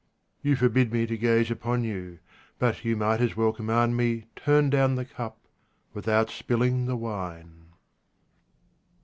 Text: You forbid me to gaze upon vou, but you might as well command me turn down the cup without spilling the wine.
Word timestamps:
You 0.41 0.55
forbid 0.55 0.91
me 0.91 1.05
to 1.05 1.15
gaze 1.15 1.51
upon 1.51 1.83
vou, 1.83 2.17
but 2.57 2.83
you 2.83 2.97
might 2.97 3.21
as 3.21 3.35
well 3.37 3.53
command 3.53 3.95
me 3.97 4.25
turn 4.35 4.71
down 4.71 4.95
the 4.95 5.05
cup 5.05 5.37
without 5.93 6.31
spilling 6.31 6.87
the 6.87 6.97
wine. 6.97 7.73